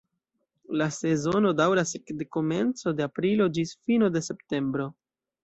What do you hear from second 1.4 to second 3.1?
daŭras ekde komenco de